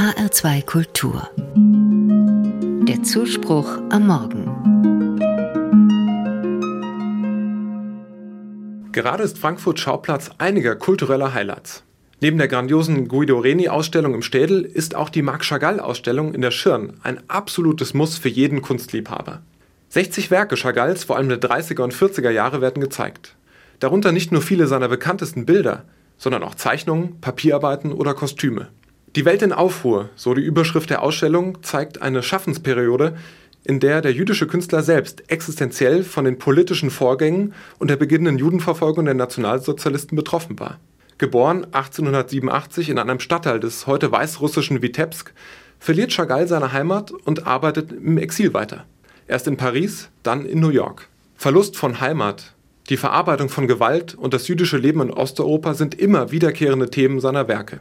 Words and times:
HR2 0.00 0.64
Kultur. 0.64 1.28
Der 2.88 3.02
Zuspruch 3.02 3.68
am 3.90 4.06
Morgen. 4.06 4.46
Gerade 8.92 9.24
ist 9.24 9.36
Frankfurt 9.36 9.78
Schauplatz 9.78 10.30
einiger 10.38 10.74
kultureller 10.76 11.34
Highlights. 11.34 11.84
Neben 12.22 12.38
der 12.38 12.48
grandiosen 12.48 13.08
Guido 13.08 13.40
Reni-Ausstellung 13.40 14.14
im 14.14 14.22
Städel 14.22 14.62
ist 14.62 14.94
auch 14.94 15.10
die 15.10 15.20
Marc 15.20 15.44
Chagall-Ausstellung 15.44 16.32
in 16.32 16.40
der 16.40 16.50
Schirn 16.50 16.94
ein 17.02 17.20
absolutes 17.28 17.92
Muss 17.92 18.16
für 18.16 18.30
jeden 18.30 18.62
Kunstliebhaber. 18.62 19.42
60 19.90 20.30
Werke 20.30 20.56
Chagalls, 20.56 21.04
vor 21.04 21.18
allem 21.18 21.28
der 21.28 21.42
30er 21.42 21.82
und 21.82 21.92
40er 21.92 22.30
Jahre, 22.30 22.62
werden 22.62 22.80
gezeigt. 22.80 23.36
Darunter 23.80 24.12
nicht 24.12 24.32
nur 24.32 24.40
viele 24.40 24.66
seiner 24.66 24.88
bekanntesten 24.88 25.44
Bilder, 25.44 25.84
sondern 26.16 26.42
auch 26.42 26.54
Zeichnungen, 26.54 27.20
Papierarbeiten 27.20 27.92
oder 27.92 28.14
Kostüme. 28.14 28.68
Die 29.16 29.24
Welt 29.24 29.42
in 29.42 29.52
Aufruhr, 29.52 30.08
so 30.14 30.34
die 30.34 30.42
Überschrift 30.42 30.88
der 30.88 31.02
Ausstellung, 31.02 31.64
zeigt 31.64 32.00
eine 32.00 32.22
Schaffensperiode, 32.22 33.16
in 33.64 33.80
der 33.80 34.02
der 34.02 34.12
jüdische 34.12 34.46
Künstler 34.46 34.84
selbst 34.84 35.24
existenziell 35.28 36.04
von 36.04 36.24
den 36.24 36.38
politischen 36.38 36.90
Vorgängen 36.90 37.52
und 37.80 37.90
der 37.90 37.96
beginnenden 37.96 38.38
Judenverfolgung 38.38 39.06
der 39.06 39.14
Nationalsozialisten 39.14 40.14
betroffen 40.14 40.60
war. 40.60 40.78
Geboren 41.18 41.64
1887 41.72 42.88
in 42.88 42.98
einem 43.00 43.18
Stadtteil 43.18 43.58
des 43.58 43.88
heute 43.88 44.12
weißrussischen 44.12 44.80
Witebsk, 44.80 45.34
verliert 45.80 46.12
Chagall 46.12 46.46
seine 46.46 46.72
Heimat 46.72 47.10
und 47.10 47.48
arbeitet 47.48 47.90
im 47.90 48.16
Exil 48.16 48.54
weiter. 48.54 48.84
Erst 49.26 49.48
in 49.48 49.56
Paris, 49.56 50.08
dann 50.22 50.46
in 50.46 50.60
New 50.60 50.70
York. 50.70 51.08
Verlust 51.36 51.76
von 51.76 52.00
Heimat, 52.00 52.54
die 52.88 52.96
Verarbeitung 52.96 53.48
von 53.48 53.66
Gewalt 53.66 54.14
und 54.14 54.34
das 54.34 54.46
jüdische 54.46 54.76
Leben 54.76 55.00
in 55.00 55.10
Osteuropa 55.10 55.74
sind 55.74 55.96
immer 55.96 56.30
wiederkehrende 56.30 56.90
Themen 56.90 57.18
seiner 57.18 57.48
Werke. 57.48 57.80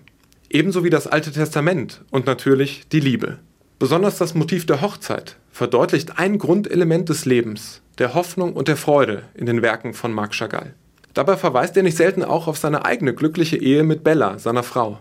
Ebenso 0.51 0.83
wie 0.83 0.89
das 0.89 1.05
Alte 1.05 1.31
Testament 1.31 2.01
und 2.09 2.25
natürlich 2.25 2.87
die 2.91 2.99
Liebe. 2.99 3.37
Besonders 3.77 4.17
das 4.17 4.33
Motiv 4.33 4.65
der 4.65 4.81
Hochzeit 4.81 5.37
verdeutlicht 5.51 6.17
ein 6.17 6.39
Grundelement 6.39 7.07
des 7.07 7.25
Lebens, 7.25 7.83
der 7.99 8.15
Hoffnung 8.15 8.53
und 8.53 8.67
der 8.67 8.75
Freude 8.75 9.23
in 9.35 9.45
den 9.45 9.61
Werken 9.61 9.93
von 9.93 10.11
Marc 10.11 10.33
Chagall. 10.33 10.73
Dabei 11.13 11.37
verweist 11.37 11.77
er 11.77 11.83
nicht 11.83 11.97
selten 11.97 12.23
auch 12.23 12.47
auf 12.47 12.57
seine 12.57 12.83
eigene 12.83 13.13
glückliche 13.13 13.57
Ehe 13.57 13.83
mit 13.83 14.03
Bella, 14.03 14.39
seiner 14.39 14.63
Frau. 14.63 14.99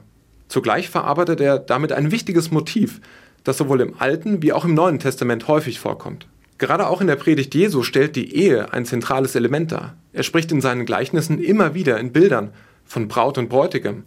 Zugleich 0.48 0.90
verarbeitet 0.90 1.40
er 1.40 1.58
damit 1.58 1.92
ein 1.92 2.10
wichtiges 2.10 2.50
Motiv, 2.50 3.00
das 3.42 3.56
sowohl 3.56 3.80
im 3.80 3.94
Alten 3.98 4.42
wie 4.42 4.52
auch 4.52 4.66
im 4.66 4.74
Neuen 4.74 4.98
Testament 4.98 5.48
häufig 5.48 5.80
vorkommt. 5.80 6.26
Gerade 6.58 6.88
auch 6.88 7.00
in 7.00 7.06
der 7.06 7.16
Predigt 7.16 7.54
Jesu 7.54 7.82
stellt 7.82 8.16
die 8.16 8.34
Ehe 8.34 8.74
ein 8.74 8.84
zentrales 8.84 9.34
Element 9.34 9.72
dar. 9.72 9.96
Er 10.12 10.24
spricht 10.24 10.52
in 10.52 10.60
seinen 10.60 10.84
Gleichnissen 10.84 11.38
immer 11.38 11.72
wieder 11.72 11.98
in 11.98 12.12
Bildern 12.12 12.50
von 12.84 13.08
Braut 13.08 13.38
und 13.38 13.48
Bräutigam, 13.48 14.04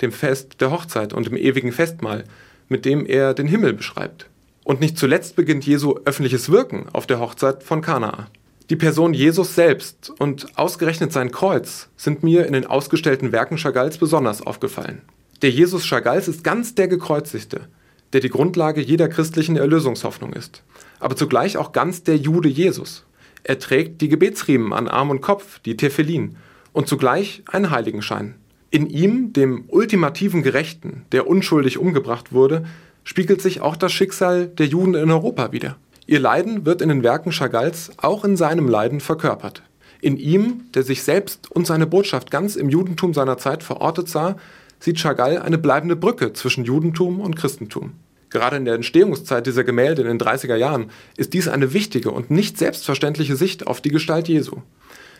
dem 0.00 0.12
Fest 0.12 0.60
der 0.60 0.70
Hochzeit 0.70 1.12
und 1.12 1.26
dem 1.26 1.36
ewigen 1.36 1.72
Festmahl, 1.72 2.24
mit 2.68 2.84
dem 2.84 3.06
er 3.06 3.34
den 3.34 3.46
Himmel 3.46 3.72
beschreibt. 3.72 4.28
Und 4.64 4.80
nicht 4.80 4.98
zuletzt 4.98 5.36
beginnt 5.36 5.66
Jesu 5.66 5.96
öffentliches 6.04 6.50
Wirken 6.50 6.86
auf 6.92 7.06
der 7.06 7.20
Hochzeit 7.20 7.62
von 7.62 7.82
Kanaa. 7.82 8.28
Die 8.70 8.76
Person 8.76 9.12
Jesus 9.12 9.54
selbst 9.54 10.10
und 10.18 10.46
ausgerechnet 10.56 11.12
sein 11.12 11.30
Kreuz 11.30 11.90
sind 11.96 12.22
mir 12.22 12.46
in 12.46 12.54
den 12.54 12.66
ausgestellten 12.66 13.30
Werken 13.30 13.58
Chagalls 13.58 13.98
besonders 13.98 14.40
aufgefallen. 14.40 15.02
Der 15.42 15.50
Jesus 15.50 15.84
Chagalls 15.84 16.28
ist 16.28 16.42
ganz 16.42 16.74
der 16.74 16.88
Gekreuzigte, 16.88 17.68
der 18.14 18.22
die 18.22 18.30
Grundlage 18.30 18.80
jeder 18.80 19.08
christlichen 19.08 19.58
Erlösungshoffnung 19.58 20.32
ist, 20.32 20.62
aber 20.98 21.14
zugleich 21.14 21.58
auch 21.58 21.72
ganz 21.72 22.04
der 22.04 22.16
Jude 22.16 22.48
Jesus. 22.48 23.04
Er 23.42 23.58
trägt 23.58 24.00
die 24.00 24.08
Gebetsriemen 24.08 24.72
an 24.72 24.88
Arm 24.88 25.10
und 25.10 25.20
Kopf, 25.20 25.58
die 25.58 25.76
Tephelin, 25.76 26.36
und 26.72 26.88
zugleich 26.88 27.42
einen 27.46 27.70
Heiligenschein. 27.70 28.36
In 28.74 28.90
ihm, 28.90 29.32
dem 29.32 29.66
ultimativen 29.68 30.42
Gerechten, 30.42 31.04
der 31.12 31.28
unschuldig 31.28 31.78
umgebracht 31.78 32.32
wurde, 32.32 32.64
spiegelt 33.04 33.40
sich 33.40 33.60
auch 33.60 33.76
das 33.76 33.92
Schicksal 33.92 34.48
der 34.48 34.66
Juden 34.66 34.94
in 34.94 35.12
Europa 35.12 35.52
wider. 35.52 35.76
Ihr 36.08 36.18
Leiden 36.18 36.66
wird 36.66 36.82
in 36.82 36.88
den 36.88 37.04
Werken 37.04 37.30
Chagalls 37.30 37.92
auch 37.98 38.24
in 38.24 38.36
seinem 38.36 38.66
Leiden 38.66 38.98
verkörpert. 38.98 39.62
In 40.00 40.16
ihm, 40.16 40.64
der 40.74 40.82
sich 40.82 41.04
selbst 41.04 41.52
und 41.52 41.68
seine 41.68 41.86
Botschaft 41.86 42.32
ganz 42.32 42.56
im 42.56 42.68
Judentum 42.68 43.14
seiner 43.14 43.38
Zeit 43.38 43.62
verortet 43.62 44.08
sah, 44.08 44.34
sieht 44.80 44.98
Chagall 44.98 45.38
eine 45.38 45.58
bleibende 45.58 45.94
Brücke 45.94 46.32
zwischen 46.32 46.64
Judentum 46.64 47.20
und 47.20 47.36
Christentum. 47.36 47.92
Gerade 48.28 48.56
in 48.56 48.64
der 48.64 48.74
Entstehungszeit 48.74 49.46
dieser 49.46 49.62
Gemälde 49.62 50.02
in 50.02 50.08
den 50.08 50.18
30er 50.18 50.56
Jahren 50.56 50.90
ist 51.16 51.32
dies 51.32 51.46
eine 51.46 51.74
wichtige 51.74 52.10
und 52.10 52.32
nicht 52.32 52.58
selbstverständliche 52.58 53.36
Sicht 53.36 53.68
auf 53.68 53.80
die 53.80 53.90
Gestalt 53.90 54.26
Jesu. 54.26 54.62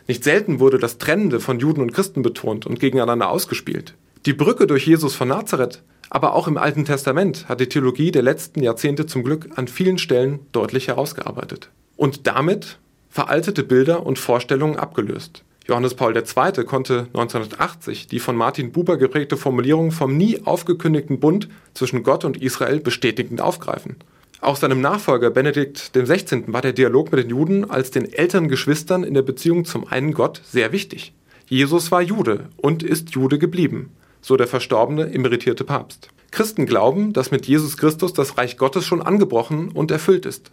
Nicht 0.06 0.24
selten 0.24 0.60
wurde 0.60 0.78
das 0.78 0.98
Trennende 0.98 1.40
von 1.40 1.58
Juden 1.58 1.80
und 1.80 1.92
Christen 1.92 2.22
betont 2.22 2.66
und 2.66 2.78
gegeneinander 2.78 3.30
ausgespielt. 3.30 3.94
Die 4.26 4.34
Brücke 4.34 4.66
durch 4.66 4.86
Jesus 4.86 5.14
von 5.14 5.28
Nazareth, 5.28 5.82
aber 6.10 6.34
auch 6.34 6.46
im 6.46 6.58
Alten 6.58 6.84
Testament 6.84 7.48
hat 7.48 7.60
die 7.60 7.68
Theologie 7.68 8.10
der 8.10 8.22
letzten 8.22 8.62
Jahrzehnte 8.62 9.06
zum 9.06 9.22
Glück 9.24 9.48
an 9.56 9.68
vielen 9.68 9.98
Stellen 9.98 10.40
deutlich 10.52 10.88
herausgearbeitet. 10.88 11.70
Und 11.96 12.26
damit 12.26 12.78
veraltete 13.08 13.62
Bilder 13.62 14.04
und 14.04 14.18
Vorstellungen 14.18 14.76
abgelöst. 14.76 15.44
Johannes 15.66 15.94
Paul 15.94 16.14
II. 16.14 16.64
konnte 16.64 17.06
1980 17.14 18.06
die 18.06 18.18
von 18.18 18.36
Martin 18.36 18.72
Buber 18.72 18.98
geprägte 18.98 19.38
Formulierung 19.38 19.92
vom 19.92 20.16
nie 20.16 20.44
aufgekündigten 20.44 21.20
Bund 21.20 21.48
zwischen 21.72 22.02
Gott 22.02 22.24
und 22.24 22.42
Israel 22.42 22.80
bestätigend 22.80 23.40
aufgreifen. 23.40 23.96
Auch 24.44 24.56
seinem 24.56 24.82
Nachfolger 24.82 25.30
Benedikt 25.30 25.92
XVI. 25.94 26.44
war 26.48 26.60
der 26.60 26.74
Dialog 26.74 27.10
mit 27.10 27.24
den 27.24 27.30
Juden 27.30 27.70
als 27.70 27.90
den 27.90 28.12
älteren 28.12 28.48
Geschwistern 28.48 29.02
in 29.02 29.14
der 29.14 29.22
Beziehung 29.22 29.64
zum 29.64 29.88
einen 29.88 30.12
Gott 30.12 30.42
sehr 30.44 30.70
wichtig. 30.70 31.14
Jesus 31.48 31.90
war 31.90 32.02
Jude 32.02 32.50
und 32.58 32.82
ist 32.82 33.12
Jude 33.12 33.38
geblieben, 33.38 33.92
so 34.20 34.36
der 34.36 34.46
verstorbene 34.46 35.10
emeritierte 35.14 35.64
Papst. 35.64 36.10
Christen 36.30 36.66
glauben, 36.66 37.14
dass 37.14 37.30
mit 37.30 37.46
Jesus 37.46 37.78
Christus 37.78 38.12
das 38.12 38.36
Reich 38.36 38.58
Gottes 38.58 38.84
schon 38.84 39.00
angebrochen 39.00 39.70
und 39.70 39.90
erfüllt 39.90 40.26
ist. 40.26 40.52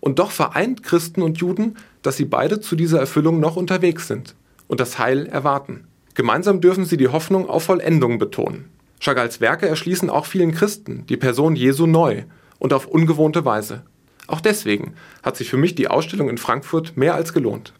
Und 0.00 0.18
doch 0.18 0.32
vereint 0.32 0.82
Christen 0.82 1.22
und 1.22 1.38
Juden, 1.38 1.76
dass 2.02 2.16
sie 2.16 2.24
beide 2.24 2.58
zu 2.58 2.74
dieser 2.74 2.98
Erfüllung 2.98 3.38
noch 3.38 3.54
unterwegs 3.54 4.08
sind 4.08 4.34
und 4.66 4.80
das 4.80 4.98
Heil 4.98 5.26
erwarten. 5.26 5.86
Gemeinsam 6.14 6.60
dürfen 6.60 6.86
sie 6.86 6.96
die 6.96 7.06
Hoffnung 7.06 7.48
auf 7.48 7.62
Vollendung 7.62 8.18
betonen. 8.18 8.64
Chagalls 8.98 9.40
Werke 9.40 9.68
erschließen 9.68 10.10
auch 10.10 10.26
vielen 10.26 10.50
Christen 10.50 11.06
die 11.06 11.16
Person 11.16 11.54
Jesu 11.54 11.86
neu 11.86 12.24
und 12.58 12.72
auf 12.72 12.86
ungewohnte 12.86 13.44
Weise. 13.44 13.84
Auch 14.26 14.40
deswegen 14.40 14.94
hat 15.22 15.36
sich 15.36 15.48
für 15.48 15.56
mich 15.56 15.74
die 15.74 15.88
Ausstellung 15.88 16.28
in 16.28 16.38
Frankfurt 16.38 16.96
mehr 16.96 17.14
als 17.14 17.32
gelohnt. 17.32 17.72